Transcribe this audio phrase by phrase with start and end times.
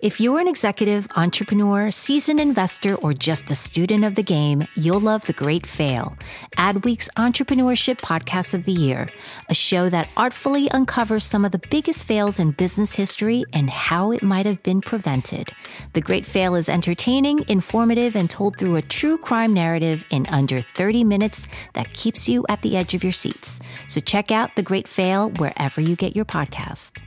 [0.00, 5.00] If you're an executive, entrepreneur, seasoned investor, or just a student of the game, you'll
[5.00, 6.16] love The Great Fail,
[6.56, 9.08] Adweek's entrepreneurship podcast of the year,
[9.48, 14.12] a show that artfully uncovers some of the biggest fails in business history and how
[14.12, 15.48] it might have been prevented.
[15.94, 20.60] The Great Fail is entertaining, informative, and told through a true crime narrative in under
[20.60, 23.58] 30 minutes that keeps you at the edge of your seats.
[23.88, 27.02] So check out The Great Fail wherever you get your podcast.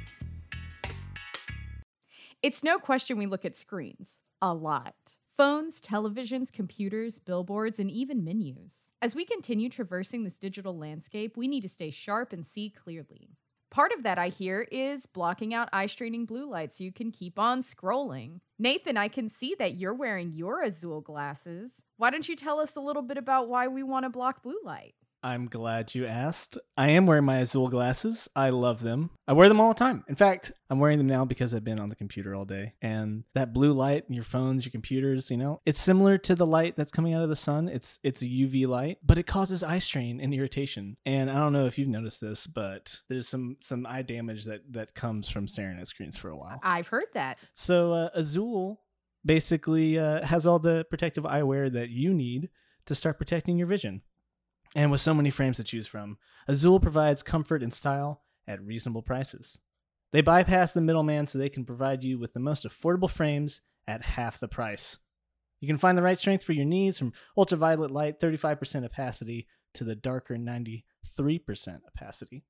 [2.43, 4.95] It's no question we look at screens a lot
[5.37, 8.89] phones, televisions, computers, billboards, and even menus.
[9.01, 13.37] As we continue traversing this digital landscape, we need to stay sharp and see clearly.
[13.69, 17.11] Part of that, I hear, is blocking out eye straining blue light so you can
[17.11, 18.41] keep on scrolling.
[18.59, 21.83] Nathan, I can see that you're wearing your Azul glasses.
[21.97, 24.59] Why don't you tell us a little bit about why we want to block blue
[24.63, 24.95] light?
[25.23, 26.57] I'm glad you asked.
[26.75, 28.27] I am wearing my Azul glasses.
[28.35, 29.11] I love them.
[29.27, 30.03] I wear them all the time.
[30.07, 32.73] In fact, I'm wearing them now because I've been on the computer all day.
[32.81, 36.45] And that blue light in your phones, your computers, you know, it's similar to the
[36.45, 37.69] light that's coming out of the sun.
[37.69, 40.97] It's it's a UV light, but it causes eye strain and irritation.
[41.05, 44.61] And I don't know if you've noticed this, but there's some some eye damage that
[44.73, 46.59] that comes from staring at screens for a while.
[46.63, 47.37] I've heard that.
[47.53, 48.81] So uh, Azul
[49.23, 52.49] basically uh, has all the protective eyewear that you need
[52.85, 54.01] to start protecting your vision.
[54.75, 59.01] And with so many frames to choose from, Azul provides comfort and style at reasonable
[59.01, 59.59] prices.
[60.13, 64.03] They bypass the middleman so they can provide you with the most affordable frames at
[64.03, 64.97] half the price.
[65.59, 69.83] You can find the right strength for your needs from ultraviolet light 35% opacity to
[69.83, 70.83] the darker 93%
[71.87, 72.43] opacity.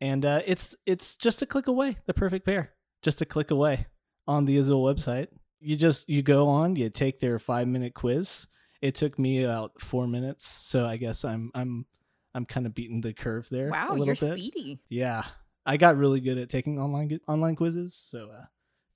[0.00, 2.72] And uh, it's it's just a click away, the perfect pair.
[3.02, 3.86] Just a click away
[4.26, 5.28] on the Azul website.
[5.60, 8.48] You just you go on, you take their 5-minute quiz
[8.82, 11.86] it took me about four minutes, so I guess I'm I'm
[12.34, 13.70] I'm kind of beating the curve there.
[13.70, 14.18] Wow, you're bit.
[14.18, 14.80] speedy.
[14.88, 15.24] Yeah,
[15.64, 17.94] I got really good at taking online online quizzes.
[17.94, 18.44] So uh,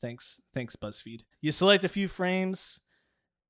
[0.03, 1.23] thanks thanks BuzzFeed.
[1.41, 2.81] You select a few frames,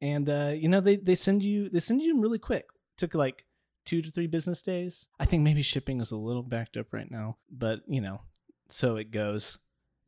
[0.00, 2.66] and uh, you know they they send you they send you them really quick.
[2.98, 3.46] Took like
[3.86, 5.06] two to three business days.
[5.18, 8.20] I think maybe shipping is a little backed up right now, but you know,
[8.68, 9.58] so it goes.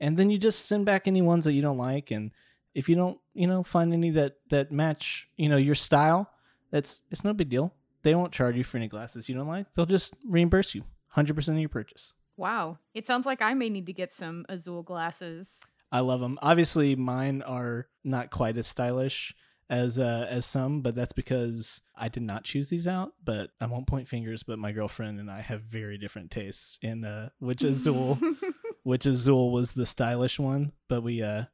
[0.01, 2.31] And then you just send back any ones that you don't like, and
[2.75, 6.31] if you don't, you know, find any that that match, you know, your style,
[6.71, 7.75] that's it's no big deal.
[8.03, 9.67] They won't charge you for any glasses you don't like.
[9.75, 10.85] They'll just reimburse you
[11.17, 12.15] 100% of your purchase.
[12.37, 12.79] Wow.
[12.95, 15.59] It sounds like I may need to get some Azul glasses.
[15.91, 16.39] I love them.
[16.41, 19.35] Obviously, mine are not quite as stylish
[19.71, 23.13] as uh, as some, but that's because I did not choose these out.
[23.25, 24.43] But I won't point fingers.
[24.43, 28.19] But my girlfriend and I have very different tastes in uh, which Azul,
[28.83, 30.73] which Azul was the stylish one.
[30.89, 31.45] But we uh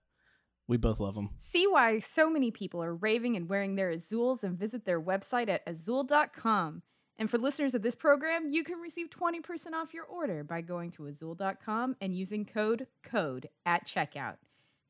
[0.67, 1.31] we both love them.
[1.39, 5.49] See why so many people are raving and wearing their Azules and visit their website
[5.49, 6.83] at azul.com.
[7.17, 10.91] And for listeners of this program, you can receive 20% off your order by going
[10.93, 14.37] to azul.com and using code CODE at checkout.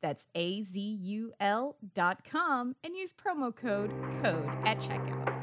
[0.01, 5.35] That's A Z U L dot com and use promo code CODE at checkout.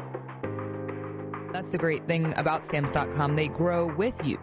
[1.52, 3.36] That's the great thing about stamps.com.
[3.36, 4.38] They grow with you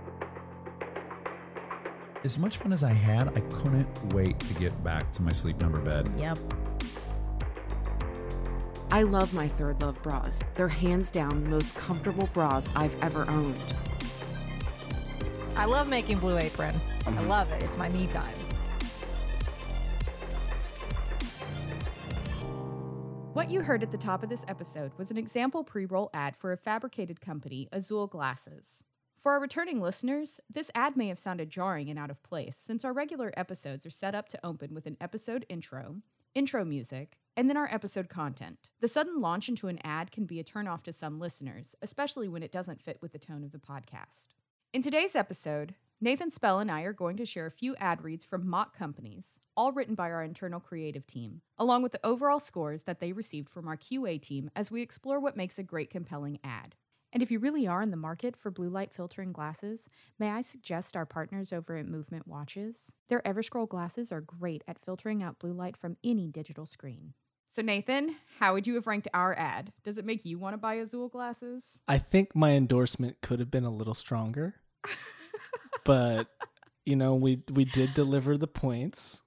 [2.23, 5.59] as much fun as I had, I couldn't wait to get back to my sleep
[5.61, 6.11] number bed.
[6.17, 6.37] Yep.
[8.91, 10.41] I love my Third Love bras.
[10.55, 13.57] They're hands down the most comfortable bras I've ever owned.
[15.55, 16.75] I love making Blue Apron.
[17.01, 17.27] I mm-hmm.
[17.27, 17.61] love it.
[17.61, 18.33] It's my me time.
[23.33, 26.35] What you heard at the top of this episode was an example pre roll ad
[26.35, 28.83] for a fabricated company, Azul Glasses.
[29.19, 32.85] For our returning listeners, this ad may have sounded jarring and out of place, since
[32.85, 35.97] our regular episodes are set up to open with an episode intro,
[36.33, 38.69] intro music, and then our episode content.
[38.79, 42.43] The sudden launch into an ad can be a turnoff to some listeners, especially when
[42.43, 44.29] it doesn't fit with the tone of the podcast.
[44.71, 48.23] In today's episode, Nathan Spell and I are going to share a few ad reads
[48.23, 52.83] from mock companies, all written by our internal creative team, along with the overall scores
[52.83, 56.39] that they received from our QA team as we explore what makes a great, compelling
[56.41, 56.75] ad.
[57.11, 59.89] And if you really are in the market for blue light filtering glasses,
[60.19, 62.95] may I suggest our partners over at Movement Watches?
[63.09, 67.13] Their Everscroll glasses are great at filtering out blue light from any digital screen.
[67.49, 69.73] So, Nathan, how would you have ranked our ad?
[69.83, 71.79] Does it make you want to buy Azul glasses?
[71.87, 74.53] I think my endorsement could have been a little stronger,
[75.83, 76.27] but
[76.85, 79.23] you know, we we did deliver the points.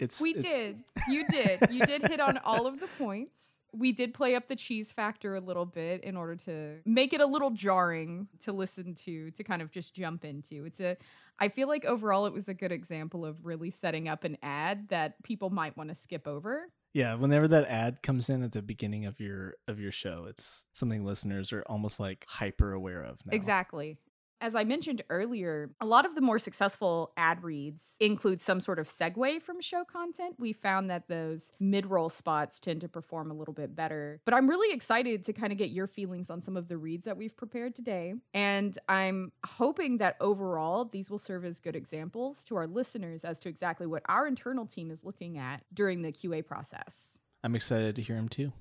[0.00, 0.46] It's we it's...
[0.46, 0.82] did.
[1.10, 1.68] You did.
[1.70, 5.34] You did hit on all of the points we did play up the cheese factor
[5.34, 9.44] a little bit in order to make it a little jarring to listen to to
[9.44, 10.64] kind of just jump into.
[10.64, 10.96] It's a
[11.38, 14.88] i feel like overall it was a good example of really setting up an ad
[14.88, 16.68] that people might want to skip over.
[16.92, 20.66] Yeah whenever that ad comes in at the beginning of your of your show it's
[20.72, 23.34] something listeners are almost like hyper aware of now.
[23.34, 23.96] exactly
[24.42, 28.80] as I mentioned earlier, a lot of the more successful ad reads include some sort
[28.80, 30.34] of segue from show content.
[30.38, 34.20] We found that those mid roll spots tend to perform a little bit better.
[34.24, 37.04] But I'm really excited to kind of get your feelings on some of the reads
[37.04, 38.14] that we've prepared today.
[38.34, 43.38] And I'm hoping that overall, these will serve as good examples to our listeners as
[43.40, 47.18] to exactly what our internal team is looking at during the QA process.
[47.44, 48.52] I'm excited to hear him too.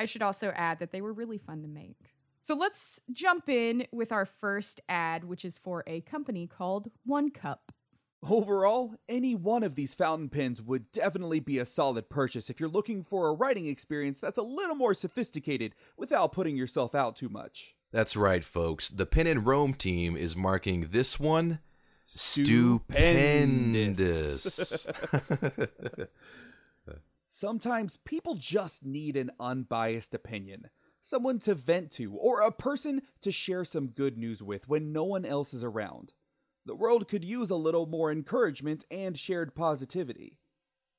[0.00, 2.17] I should also add that they were really fun to make.
[2.48, 7.30] So let's jump in with our first ad, which is for a company called One
[7.30, 7.72] Cup.
[8.26, 12.70] Overall, any one of these fountain pens would definitely be a solid purchase if you're
[12.70, 17.28] looking for a writing experience that's a little more sophisticated without putting yourself out too
[17.28, 17.74] much.
[17.92, 18.88] That's right, folks.
[18.88, 21.58] The Pen and Rome team is marking this one
[22.06, 22.78] Stupendous.
[24.42, 24.86] stupendous.
[27.28, 33.32] Sometimes people just need an unbiased opinion, someone to vent to, or a person to
[33.32, 36.12] share some good news with when no one else is around.
[36.66, 40.38] The world could use a little more encouragement and shared positivity.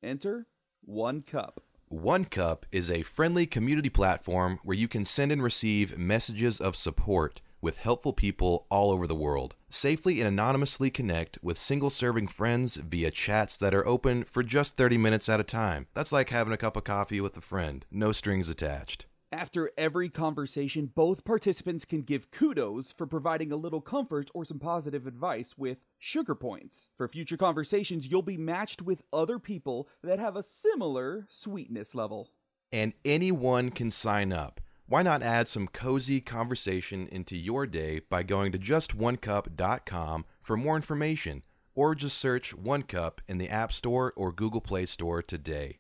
[0.02, 0.48] Enter
[0.82, 1.62] One Cup.
[1.88, 6.76] One Cup is a friendly community platform where you can send and receive messages of
[6.76, 9.56] support with helpful people all over the world.
[9.70, 14.78] Safely and anonymously connect with single serving friends via chats that are open for just
[14.78, 15.88] 30 minutes at a time.
[15.94, 19.06] That's like having a cup of coffee with a friend, no strings attached.
[19.32, 24.58] After every conversation, both participants can give kudos for providing a little comfort or some
[24.58, 26.90] positive advice with sugar points.
[26.98, 32.32] For future conversations, you'll be matched with other people that have a similar sweetness level.
[32.72, 34.62] And anyone can sign up.
[34.88, 40.76] Why not add some cozy conversation into your day by going to justonecup.com for more
[40.76, 41.44] information,
[41.76, 45.79] or just search One Cup in the App Store or Google Play Store today.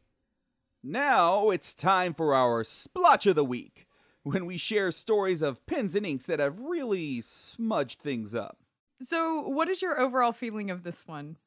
[0.83, 3.85] Now it's time for our splotch of the week,
[4.23, 8.57] when we share stories of pens and inks that have really smudged things up.
[9.01, 11.37] So, what is your overall feeling of this one?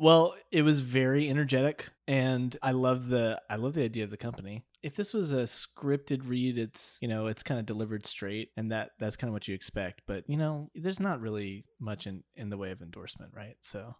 [0.00, 4.16] Well, it was very energetic and I love the I love the idea of the
[4.16, 4.64] company.
[4.80, 8.70] If this was a scripted read, it's you know, it's kind of delivered straight and
[8.70, 12.22] that that's kind of what you expect, but you know, there's not really much in
[12.36, 13.56] in the way of endorsement, right?
[13.60, 13.96] So,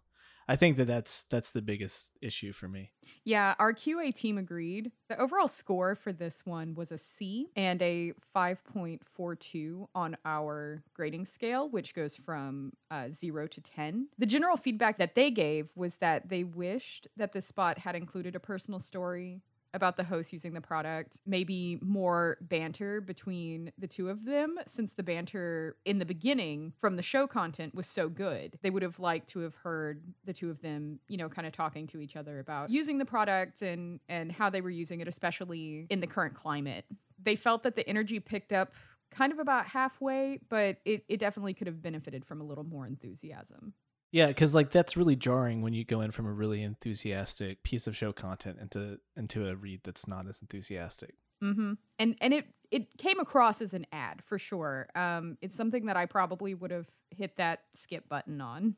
[0.49, 2.89] I think that that's that's the biggest issue for me.
[3.23, 4.91] Yeah, our QA team agreed.
[5.07, 11.27] The overall score for this one was a C and a 5.42 on our grading
[11.27, 14.07] scale, which goes from uh, 0 to 10.
[14.17, 18.35] The general feedback that they gave was that they wished that the spot had included
[18.35, 19.43] a personal story
[19.73, 24.93] about the host using the product, maybe more banter between the two of them, since
[24.93, 28.57] the banter in the beginning from the show content was so good.
[28.61, 31.53] They would have liked to have heard the two of them, you know, kind of
[31.53, 35.07] talking to each other about using the product and and how they were using it,
[35.07, 36.85] especially in the current climate.
[37.21, 38.73] They felt that the energy picked up
[39.11, 42.85] kind of about halfway, but it, it definitely could have benefited from a little more
[42.85, 43.73] enthusiasm.
[44.11, 47.85] Yeah, because like that's really jarring when you go in from a really enthusiastic piece
[47.85, 51.15] of show content into into a read that's not as enthusiastic.
[51.43, 51.73] Mm-hmm.
[51.99, 54.87] And and it it came across as an ad for sure.
[54.95, 58.75] Um, it's something that I probably would have hit that skip button on.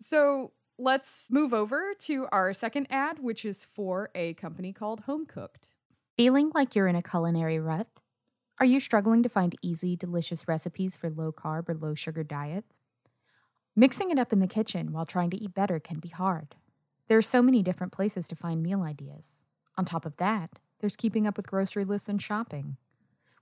[0.00, 5.26] So let's move over to our second ad, which is for a company called Home
[5.26, 5.68] Cooked.
[6.16, 7.86] Feeling like you're in a culinary rut?
[8.58, 12.80] Are you struggling to find easy, delicious recipes for low carb or low sugar diets?
[13.80, 16.54] Mixing it up in the kitchen while trying to eat better can be hard.
[17.08, 19.40] There are so many different places to find meal ideas.
[19.78, 22.76] On top of that, there's keeping up with grocery lists and shopping.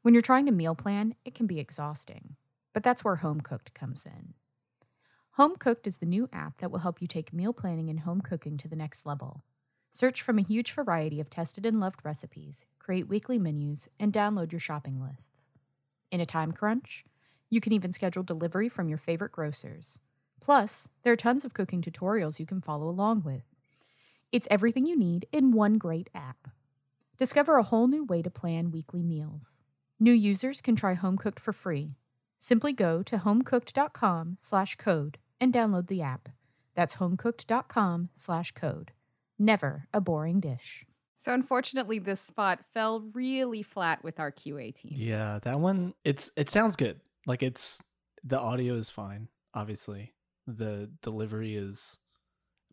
[0.03, 2.37] When you're trying to meal plan, it can be exhausting.
[2.73, 4.35] But that's where Home Cooked comes in.
[5.33, 8.21] Home Cooked is the new app that will help you take meal planning and home
[8.21, 9.43] cooking to the next level.
[9.91, 14.53] Search from a huge variety of tested and loved recipes, create weekly menus, and download
[14.53, 15.49] your shopping lists.
[16.13, 17.05] In a time crunch,
[17.51, 19.99] you can even schedule delivery from your favorite grocers.
[20.41, 23.43] Plus, there are tons of cooking tutorials you can follow along with.
[24.31, 26.49] It's everything you need in one great app.
[27.17, 29.59] Discover a whole new way to plan weekly meals.
[29.99, 31.97] New users can try Home Cooked for free.
[32.39, 36.29] Simply go to homecooked.com/code and download the app.
[36.75, 38.93] That's homecooked.com/code.
[39.39, 40.87] Never a boring dish.
[41.19, 44.93] So unfortunately, this spot fell really flat with our QA team.
[44.95, 47.01] Yeah, that one it's it sounds good.
[47.27, 47.83] Like it's
[48.23, 50.13] the audio is fine, obviously.
[50.49, 51.99] The delivery is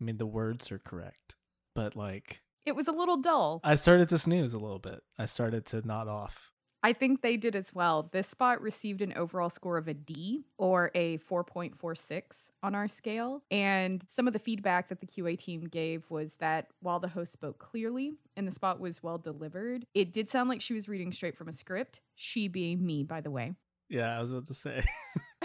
[0.00, 1.36] I mean the words are correct.
[1.74, 3.60] But like It was a little dull.
[3.62, 5.02] I started to snooze a little bit.
[5.18, 6.52] I started to nod off.
[6.82, 8.08] I think they did as well.
[8.12, 12.22] This spot received an overall score of a D or a 4.46
[12.62, 13.42] on our scale.
[13.50, 17.32] And some of the feedback that the QA team gave was that while the host
[17.32, 21.12] spoke clearly and the spot was well delivered, it did sound like she was reading
[21.12, 22.00] straight from a script.
[22.14, 23.54] She being me, by the way.
[23.88, 24.84] Yeah, I was about to say.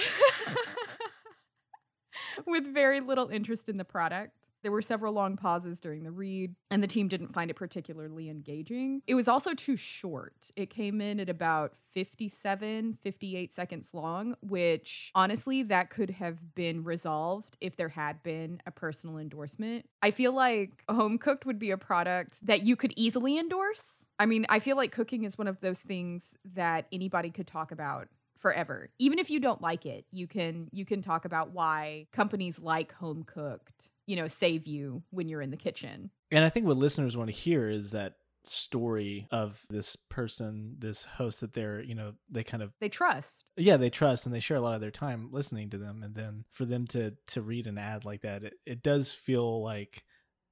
[2.48, 4.33] with very little interest in the product.
[4.63, 8.29] There were several long pauses during the read, and the team didn't find it particularly
[8.29, 9.01] engaging.
[9.07, 10.51] It was also too short.
[10.55, 16.83] It came in at about 57, 58 seconds long, which honestly, that could have been
[16.83, 19.88] resolved if there had been a personal endorsement.
[20.03, 24.05] I feel like Home Cooked would be a product that you could easily endorse.
[24.19, 27.71] I mean, I feel like cooking is one of those things that anybody could talk
[27.71, 28.07] about
[28.41, 28.89] forever.
[29.00, 32.91] Even if you don't like it, you can you can talk about why companies like
[32.93, 36.10] Home Cooked you know, save you when you're in the kitchen.
[36.31, 41.05] And I think what listeners want to hear is that story of this person, this
[41.05, 43.45] host that they're, you know, they kind of they trust.
[43.55, 46.03] Yeah, they trust and they share a lot of their time listening to them.
[46.03, 49.63] And then for them to to read an ad like that, it, it does feel
[49.63, 50.03] like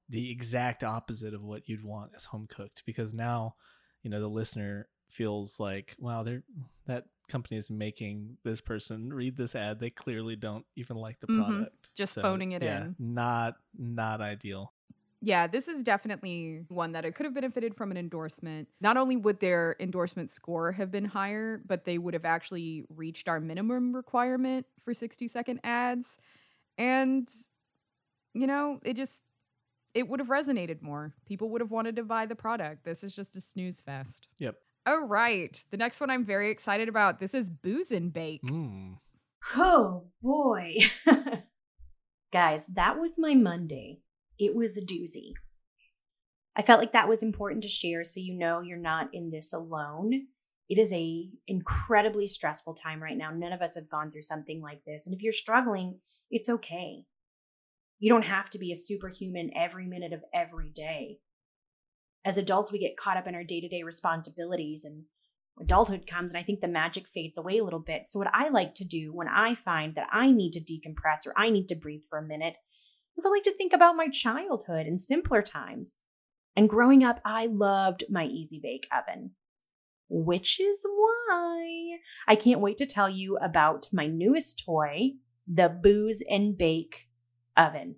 [0.08, 3.55] the exact opposite of what you'd want as home cooked because now,
[4.03, 6.43] you know, the listener feels like, wow, they're
[6.86, 9.79] that company is making this person read this ad.
[9.79, 11.43] They clearly don't even like the mm-hmm.
[11.43, 11.89] product.
[11.95, 12.95] Just so, phoning it yeah, in.
[13.00, 14.74] Not not ideal.
[15.21, 18.69] Yeah, this is definitely one that it could have benefited from an endorsement.
[18.79, 23.27] Not only would their endorsement score have been higher, but they would have actually reached
[23.27, 26.19] our minimum requirement for 60 second ads.
[26.77, 27.27] And,
[28.33, 29.24] you know, it just,
[29.93, 31.13] it would have resonated more.
[31.25, 32.86] People would have wanted to buy the product.
[32.86, 34.29] This is just a snooze fest.
[34.38, 34.55] Yep.
[34.86, 35.63] All right.
[35.71, 37.19] The next one I'm very excited about.
[37.19, 38.41] This is Booze and Bake.
[38.43, 38.98] Mm.
[39.55, 40.75] Oh boy.
[42.31, 44.00] Guys, that was my Monday.
[44.38, 45.33] It was a doozy.
[46.55, 49.53] I felt like that was important to share so you know you're not in this
[49.53, 50.27] alone.
[50.67, 53.31] It is a incredibly stressful time right now.
[53.31, 55.07] None of us have gone through something like this.
[55.07, 57.05] And if you're struggling, it's okay.
[57.98, 61.19] You don't have to be a superhuman every minute of every day
[62.26, 65.06] as adults, we get caught up in our day to day responsibilities and
[65.60, 68.08] adulthood comes and I think the magic fades away a little bit.
[68.08, 71.34] So, what I like to do when I find that I need to decompress or
[71.38, 72.58] I need to breathe for a minute
[73.18, 75.98] is I like to think about my childhood and simpler times.
[76.56, 79.32] And growing up, I loved my Easy Bake Oven,
[80.10, 85.12] which is why I can't wait to tell you about my newest toy,
[85.48, 87.08] the Booze and Bake
[87.56, 87.98] Oven.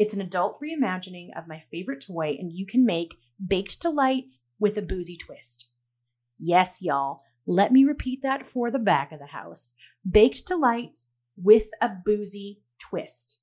[0.00, 4.78] It's an adult reimagining of my favorite toy, and you can make baked delights with
[4.78, 5.68] a boozy twist.
[6.38, 9.74] Yes, y'all, let me repeat that for the back of the house
[10.10, 13.40] baked delights with a boozy twist.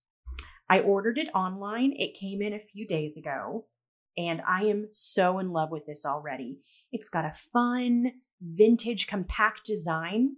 [0.67, 3.67] I ordered it online, it came in a few days ago,
[4.17, 6.57] and I am so in love with this already.
[6.91, 10.37] It's got a fun, vintage, compact design.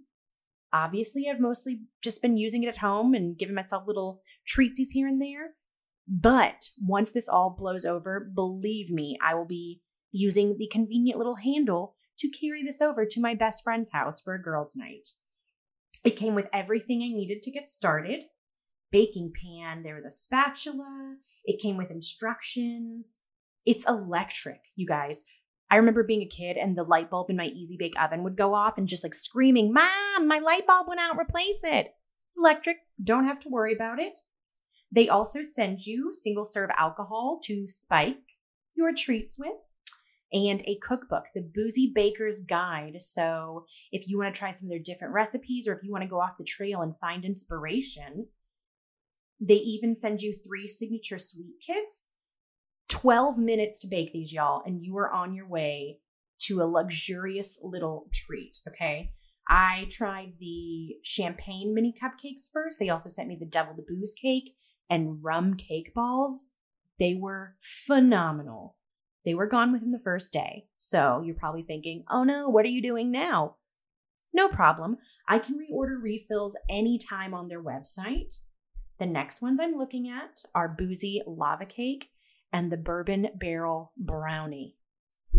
[0.70, 5.08] Obviously, I've mostly just been using it at home and giving myself little treatsies here
[5.08, 5.54] and there.
[6.10, 9.80] But once this all blows over, believe me, I will be
[10.12, 14.34] using the convenient little handle to carry this over to my best friend's house for
[14.34, 15.10] a girls' night.
[16.04, 18.24] It came with everything I needed to get started
[18.90, 23.18] baking pan, there was a spatula, it came with instructions.
[23.66, 25.24] It's electric, you guys.
[25.70, 28.36] I remember being a kid and the light bulb in my Easy Bake oven would
[28.36, 31.94] go off and just like screaming, Mom, my light bulb went out, replace it.
[32.26, 34.18] It's electric, don't have to worry about it.
[34.92, 38.18] They also send you single serve alcohol to spike
[38.74, 39.52] your treats with
[40.32, 43.02] and a cookbook, the Boozy Baker's Guide.
[43.02, 46.02] So, if you want to try some of their different recipes or if you want
[46.02, 48.28] to go off the trail and find inspiration,
[49.40, 52.10] they even send you three signature sweet kits.
[52.88, 55.98] 12 minutes to bake these, y'all, and you are on your way
[56.40, 59.12] to a luxurious little treat, okay?
[59.48, 62.78] I tried the champagne mini cupcakes first.
[62.78, 64.54] They also sent me the deviled booze cake
[64.90, 66.50] and rum cake balls.
[66.98, 68.76] They were phenomenal.
[69.24, 70.66] They were gone within the first day.
[70.76, 73.56] So you're probably thinking, oh no, what are you doing now?
[74.34, 74.98] No problem.
[75.28, 78.34] I can reorder refills anytime on their website.
[78.98, 82.10] The next ones I'm looking at are Boozy Lava Cake
[82.52, 84.76] and the Bourbon Barrel Brownie.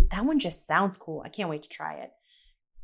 [0.09, 1.21] That one just sounds cool.
[1.25, 2.11] I can't wait to try it.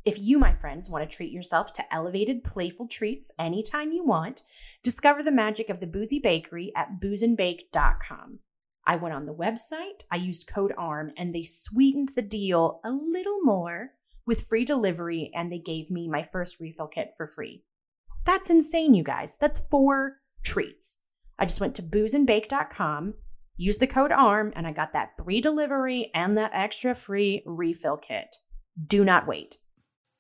[0.08, 4.44] If you, my friends, want to treat yourself to elevated, playful treats anytime you want,
[4.82, 8.40] discover the magic of the Boozy Bakery at boozeandbake.com.
[8.86, 12.90] I went on the website, I used code ARM, and they sweetened the deal a
[12.90, 13.96] little more
[14.26, 17.66] with free delivery, and they gave me my first refill kit for free.
[18.24, 19.36] That's insane, you guys.
[19.36, 21.00] That's four treats.
[21.38, 23.16] I just went to boozeandbake.com,
[23.58, 27.98] used the code ARM, and I got that free delivery and that extra free refill
[27.98, 28.38] kit.
[28.88, 29.58] Do not wait.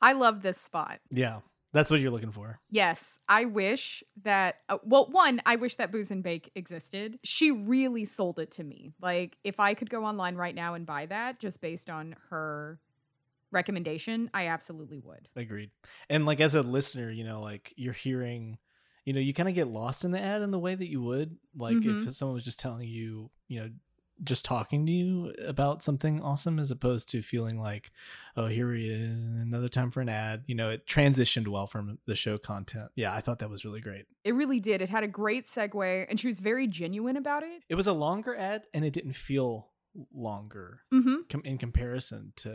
[0.01, 0.99] I love this spot.
[1.09, 1.39] Yeah.
[1.73, 2.59] That's what you're looking for.
[2.69, 3.19] Yes.
[3.27, 7.19] I wish that, uh, well, one, I wish that Booze and Bake existed.
[7.23, 8.93] She really sold it to me.
[9.01, 12.79] Like, if I could go online right now and buy that just based on her
[13.51, 15.27] recommendation, I absolutely would.
[15.35, 15.71] Agreed.
[16.09, 18.57] And, like, as a listener, you know, like, you're hearing
[19.05, 21.01] you know, you kind of get lost in the ad in the way that you
[21.01, 22.05] would like Mhm.
[22.05, 23.69] if someone was just telling you, you know,
[24.23, 27.91] just talking to you about something awesome as opposed to feeling like,
[28.35, 30.43] oh, here he is, another time for an ad.
[30.47, 32.91] You know, it transitioned well from the show content.
[32.95, 34.05] Yeah, I thought that was really great.
[34.23, 34.81] It really did.
[34.81, 37.63] It had a great segue, and she was very genuine about it.
[37.69, 39.69] It was a longer ad and it didn't feel
[40.13, 41.15] longer Mm-hmm.
[41.29, 42.49] com- in comparison to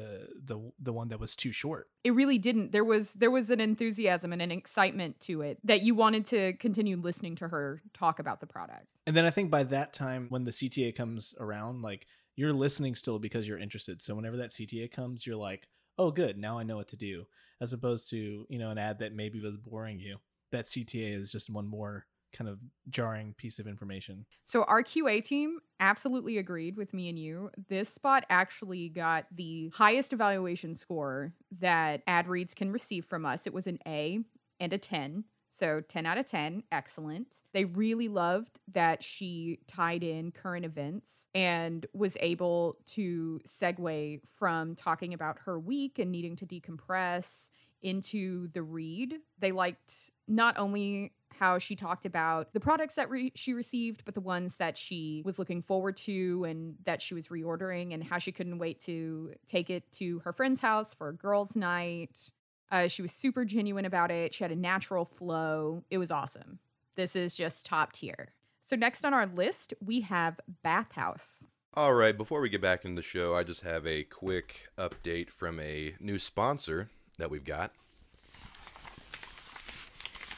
[0.44, 1.88] the the one that was too short.
[2.04, 2.72] It really didn't.
[2.72, 6.52] There was there was an enthusiasm and an excitement to it that you wanted to
[6.54, 8.86] continue listening to her talk about the product.
[9.06, 12.06] And then I think by that time, when the CTA comes around, like
[12.36, 14.00] you're listening still because you're interested.
[14.00, 15.68] So whenever that CTA comes, you're like,
[15.98, 17.26] oh, good, now I know what to do.
[17.60, 20.16] As opposed to, you know, an ad that maybe was boring you.
[20.50, 22.58] That CTA is just one more kind of
[22.88, 24.24] jarring piece of information.
[24.44, 27.50] So our QA team absolutely agreed with me and you.
[27.68, 33.46] This spot actually got the highest evaluation score that ad reads can receive from us.
[33.46, 34.20] It was an A
[34.60, 35.24] and a 10.
[35.54, 37.42] So 10 out of 10, excellent.
[37.52, 44.74] They really loved that she tied in current events and was able to segue from
[44.74, 47.50] talking about her week and needing to decompress
[47.82, 49.18] into the read.
[49.38, 54.14] They liked not only how she talked about the products that re- she received, but
[54.14, 58.16] the ones that she was looking forward to and that she was reordering, and how
[58.16, 62.30] she couldn't wait to take it to her friend's house for a girls' night.
[62.70, 64.32] Uh, she was super genuine about it.
[64.32, 65.82] She had a natural flow.
[65.90, 66.60] It was awesome.
[66.94, 68.34] This is just top tier.
[68.62, 71.44] So, next on our list, we have Bathhouse.
[71.74, 75.30] All right, before we get back into the show, I just have a quick update
[75.30, 77.72] from a new sponsor that we've got.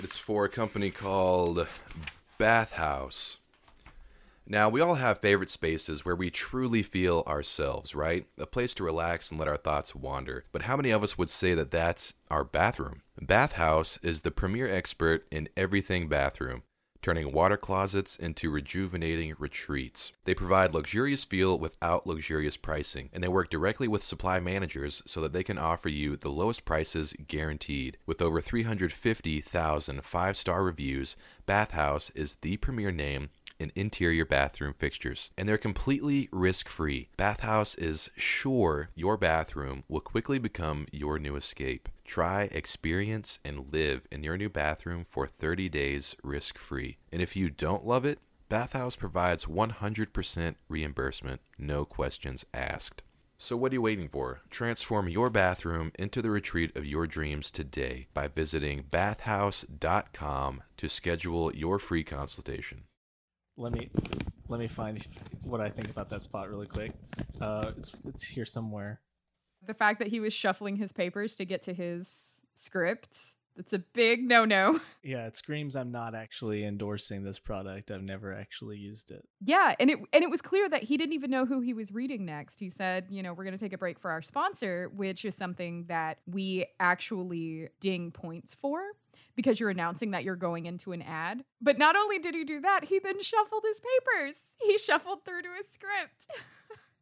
[0.02, 1.66] It's for a company called
[2.36, 3.38] Bathhouse.
[4.46, 8.26] Now, we all have favorite spaces where we truly feel ourselves, right?
[8.36, 10.44] A place to relax and let our thoughts wander.
[10.52, 13.00] But how many of us would say that that's our bathroom?
[13.18, 16.64] Bathhouse is the premier expert in everything bathroom
[17.04, 20.12] turning water closets into rejuvenating retreats.
[20.24, 25.20] They provide luxurious feel without luxurious pricing, and they work directly with supply managers so
[25.20, 27.98] that they can offer you the lowest prices guaranteed.
[28.06, 31.14] With over 350,000 five star reviews,
[31.44, 37.10] Bathhouse is the premier name in interior bathroom fixtures, and they're completely risk free.
[37.18, 41.90] Bathhouse is sure your bathroom will quickly become your new escape.
[42.04, 46.98] Try, experience, and live in your new bathroom for 30 days risk free.
[47.12, 53.02] And if you don't love it, Bathhouse provides 100% reimbursement, no questions asked.
[53.36, 54.42] So, what are you waiting for?
[54.48, 61.54] Transform your bathroom into the retreat of your dreams today by visiting bathhouse.com to schedule
[61.54, 62.84] your free consultation.
[63.56, 63.90] Let me
[64.48, 65.06] let me find
[65.42, 66.92] what I think about that spot really quick.
[67.40, 69.00] Uh, it's it's here somewhere.
[69.66, 73.18] The fact that he was shuffling his papers to get to his script,
[73.56, 74.80] that's a big no no.
[75.02, 77.90] Yeah, it screams I'm not actually endorsing this product.
[77.90, 79.28] I've never actually used it.
[79.44, 81.92] Yeah, and it and it was clear that he didn't even know who he was
[81.92, 82.58] reading next.
[82.58, 85.34] He said, you know, we're going to take a break for our sponsor, which is
[85.34, 88.80] something that we actually ding points for
[89.36, 91.44] because you're announcing that you're going into an ad.
[91.60, 94.36] But not only did he do that, he then shuffled his papers.
[94.62, 96.26] He shuffled through to his script.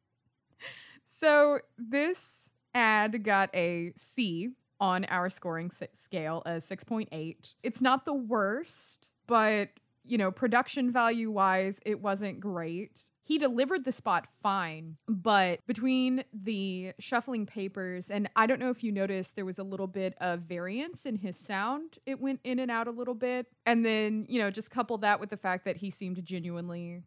[1.07, 7.55] so this ad got a C on our scoring scale, a 6.8.
[7.63, 9.69] It's not the worst, but
[10.05, 13.11] you know, production value wise, it wasn't great.
[13.25, 18.83] He delivered the spot fine, but between the shuffling papers, and I don't know if
[18.83, 21.99] you noticed, there was a little bit of variance in his sound.
[22.05, 23.47] It went in and out a little bit.
[23.65, 27.05] And then, you know, just couple that with the fact that he seemed genuinely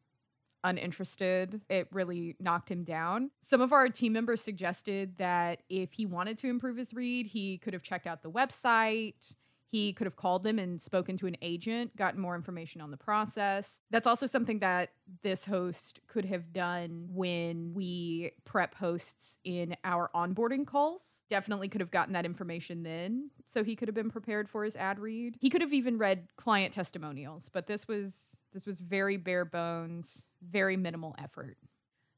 [0.65, 3.31] uninterested, it really knocked him down.
[3.41, 7.57] Some of our team members suggested that if he wanted to improve his read, he
[7.57, 9.35] could have checked out the website.
[9.71, 12.97] He could have called them and spoken to an agent, gotten more information on the
[12.97, 13.81] process.
[13.89, 20.09] That's also something that this host could have done when we prep hosts in our
[20.15, 21.21] onboarding calls.
[21.29, 24.75] Definitely could have gotten that information then, so he could have been prepared for his
[24.75, 25.37] ad read.
[25.41, 30.25] He could have even read client testimonials, but this was this was very bare bones,
[30.41, 31.57] very minimal effort.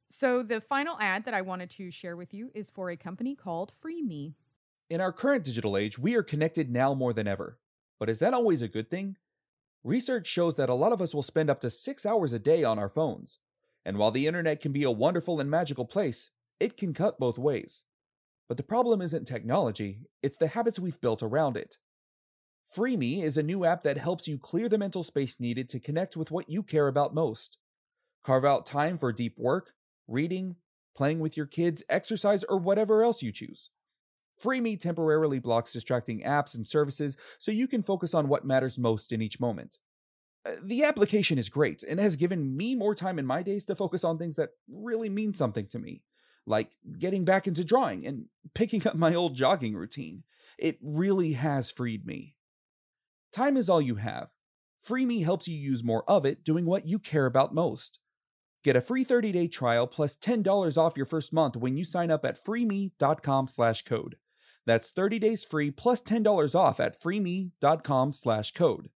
[0.10, 3.36] So the final ad that I wanted to share with you is for a company
[3.36, 4.36] called FreeMe.
[4.90, 7.60] In our current digital age, we are connected now more than ever.
[8.00, 9.18] But is that always a good thing?
[9.84, 12.64] Research shows that a lot of us will spend up to six hours a day
[12.64, 13.40] on our phones.
[13.84, 17.38] And while the internet can be a wonderful and magical place, it can cut both
[17.38, 17.84] ways.
[18.48, 21.78] But the problem isn't technology, it's the habits we've built around it.
[22.74, 26.16] FreeMe is a new app that helps you clear the mental space needed to connect
[26.16, 27.58] with what you care about most.
[28.24, 29.74] Carve out time for deep work,
[30.08, 30.56] reading,
[30.96, 33.70] playing with your kids, exercise, or whatever else you choose.
[34.42, 39.12] FreeMe temporarily blocks distracting apps and services so you can focus on what matters most
[39.12, 39.78] in each moment.
[40.46, 43.76] Uh, The application is great and has given me more time in my days to
[43.76, 46.04] focus on things that really mean something to me,
[46.46, 50.24] like getting back into drawing and picking up my old jogging routine.
[50.58, 52.36] It really has freed me.
[53.32, 54.30] Time is all you have.
[54.88, 58.00] FreeMe helps you use more of it doing what you care about most.
[58.64, 62.26] Get a free 30-day trial plus $10 off your first month when you sign up
[62.26, 64.18] at freeme.com slash code.
[64.68, 68.90] That's 30 days free plus $10 off at freeme.com slash code.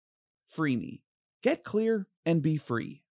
[0.53, 0.99] FreeMe.
[1.41, 3.03] Get clear and be free.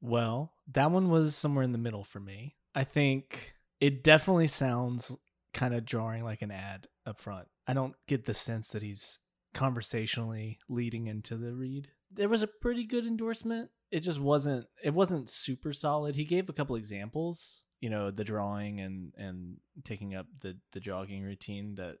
[0.00, 2.54] Well, that one was somewhere in the middle for me.
[2.72, 5.16] I think it definitely sounds
[5.52, 7.48] kind of jarring like an ad up front.
[7.66, 9.18] I don't get the sense that he's
[9.52, 11.88] conversationally leading into the read.
[12.12, 13.70] There was a pretty good endorsement.
[13.90, 16.14] It just wasn't it wasn't super solid.
[16.14, 20.80] He gave a couple examples, you know, the drawing and and taking up the the
[20.80, 21.98] jogging routine that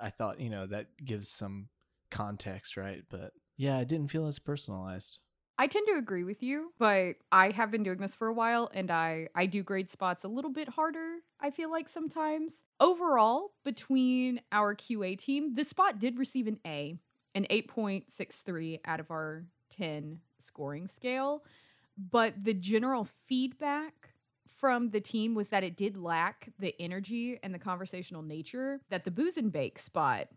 [0.00, 1.68] I thought, you know, that gives some
[2.10, 3.02] context, right?
[3.08, 5.18] But yeah, it didn't feel as personalized.
[5.58, 8.70] I tend to agree with you, but I have been doing this for a while
[8.74, 12.62] and I I do grade spots a little bit harder, I feel like sometimes.
[12.80, 16.98] Overall, between our QA team, the spot did receive an A,
[17.34, 21.44] an 8.63 out of our 10 scoring scale,
[21.96, 24.11] but the general feedback
[24.62, 29.04] from the team was that it did lack the energy and the conversational nature that
[29.04, 30.28] the booze and bake spot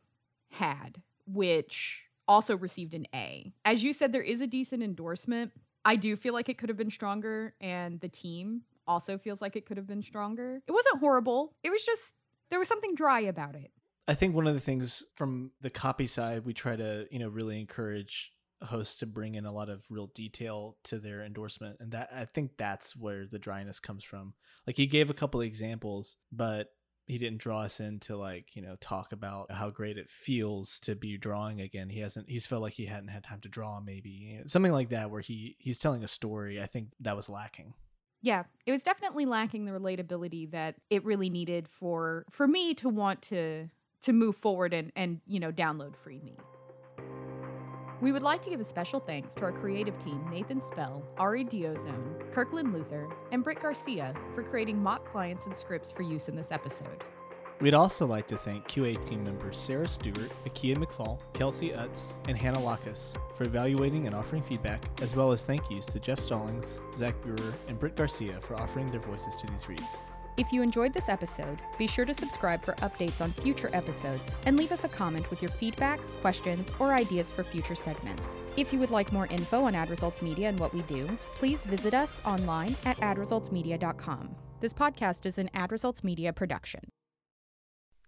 [0.49, 3.53] had, which also received an A.
[3.63, 5.51] As you said, there is a decent endorsement.
[5.85, 9.55] I do feel like it could have been stronger, and the team also feels like
[9.55, 10.59] it could have been stronger.
[10.67, 11.53] It wasn't horrible.
[11.63, 12.15] It was just,
[12.49, 13.69] there was something dry about it.
[14.07, 17.29] I think one of the things from the copy side, we try to, you know,
[17.29, 21.77] really encourage hosts to bring in a lot of real detail to their endorsement.
[21.79, 24.33] And that I think that's where the dryness comes from.
[24.65, 26.69] Like he gave a couple of examples, but
[27.05, 30.79] he didn't draw us in to like, you know, talk about how great it feels
[30.81, 31.89] to be drawing again.
[31.89, 34.09] He hasn't he's felt like he hadn't had time to draw maybe.
[34.09, 36.61] You know, something like that where he he's telling a story.
[36.61, 37.73] I think that was lacking.
[38.21, 42.89] Yeah, it was definitely lacking the relatability that it really needed for for me to
[42.89, 43.69] want to
[44.01, 46.37] to move forward and and you know download free me.
[48.01, 51.45] We would like to give a special thanks to our creative team, Nathan Spell, Ari
[51.45, 56.35] Diozone, Kirkland Luther, and Britt Garcia for creating mock clients and scripts for use in
[56.35, 57.05] this episode.
[57.61, 62.37] We'd also like to thank QA team members Sarah Stewart, Akia McFall, Kelsey Utz, and
[62.37, 66.79] Hannah Lacus for evaluating and offering feedback, as well as thank yous to Jeff Stallings,
[66.97, 69.97] Zach Brewer, and Britt Garcia for offering their voices to these reads.
[70.37, 74.57] If you enjoyed this episode, be sure to subscribe for updates on future episodes and
[74.57, 78.41] leave us a comment with your feedback, questions, or ideas for future segments.
[78.57, 81.63] If you would like more info on Ad Results Media and what we do, please
[81.63, 84.35] visit us online at adresultsmedia.com.
[84.59, 86.81] This podcast is an Ad Results Media production.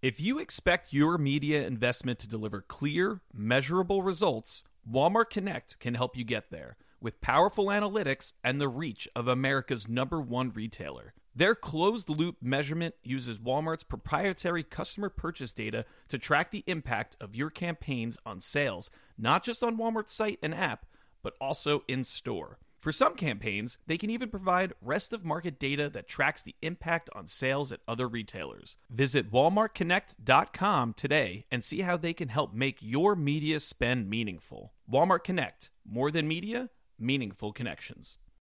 [0.02, 6.18] If you expect your media investment to deliver clear, measurable results, Walmart Connect can help
[6.18, 11.13] you get there with powerful analytics and the reach of America's number one retailer.
[11.38, 17.36] Their closed loop measurement uses Walmart's proprietary customer purchase data to track the impact of
[17.36, 20.88] your campaigns on sales, not just on Walmart's site and app,
[21.21, 22.58] but also in store.
[22.80, 27.08] For some campaigns, they can even provide rest of market data that tracks the impact
[27.13, 28.78] on sales at other retailers.
[28.89, 34.73] Visit walmartconnect.com today and see how they can help make your media spend meaningful.
[34.91, 38.17] Walmart Connect, more than media, meaningful connections.